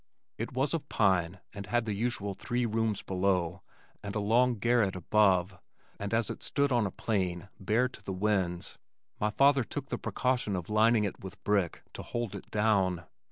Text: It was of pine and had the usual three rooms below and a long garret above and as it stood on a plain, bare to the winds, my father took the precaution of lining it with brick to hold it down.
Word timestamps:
It 0.39 0.51
was 0.53 0.73
of 0.73 0.89
pine 0.89 1.41
and 1.53 1.67
had 1.67 1.85
the 1.85 1.93
usual 1.93 2.33
three 2.33 2.65
rooms 2.65 3.03
below 3.03 3.61
and 4.01 4.15
a 4.15 4.19
long 4.19 4.55
garret 4.55 4.95
above 4.95 5.59
and 5.99 6.11
as 6.11 6.31
it 6.31 6.41
stood 6.41 6.71
on 6.71 6.87
a 6.87 6.89
plain, 6.91 7.49
bare 7.59 7.87
to 7.89 8.01
the 8.03 8.11
winds, 8.11 8.79
my 9.19 9.29
father 9.29 9.63
took 9.63 9.89
the 9.89 9.99
precaution 9.99 10.55
of 10.55 10.71
lining 10.71 11.03
it 11.03 11.23
with 11.23 11.43
brick 11.43 11.83
to 11.93 12.01
hold 12.01 12.35
it 12.35 12.49
down. 12.49 13.03